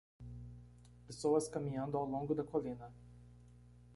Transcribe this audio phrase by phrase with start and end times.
[1.05, 2.91] Pessoas caminhando ao longo da colina.